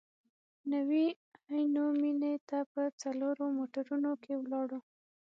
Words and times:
نوي 0.71 1.05
عینو 1.51 1.85
مېنې 2.01 2.33
ته 2.49 2.59
په 2.73 2.81
څلورو 3.01 3.45
موټرونو 3.57 4.11
کې 4.23 4.33
ولاړو. 4.37 4.79